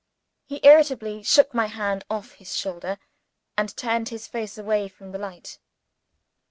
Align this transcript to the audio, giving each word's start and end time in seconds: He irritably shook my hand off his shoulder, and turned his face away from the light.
He 0.47 0.59
irritably 0.63 1.21
shook 1.21 1.53
my 1.53 1.67
hand 1.67 2.05
off 2.09 2.31
his 2.31 2.55
shoulder, 2.57 2.97
and 3.55 3.77
turned 3.77 4.09
his 4.09 4.25
face 4.25 4.57
away 4.57 4.87
from 4.87 5.11
the 5.11 5.19
light. 5.19 5.59